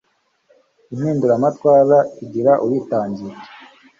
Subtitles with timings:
[0.93, 3.37] impinduramatwara igira uyitangira